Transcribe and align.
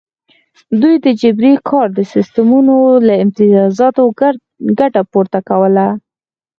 دوی 0.81 0.95
د 1.05 1.07
جبري 1.21 1.53
کار 1.69 1.87
د 1.97 1.99
سیستمونو 2.13 2.75
له 3.07 3.15
امتیازاتو 3.23 4.03
ګټه 4.79 5.01
پورته 5.11 5.39
کوله. 5.49 5.87